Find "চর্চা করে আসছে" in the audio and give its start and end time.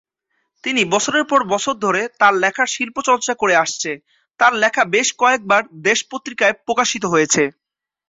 3.07-3.91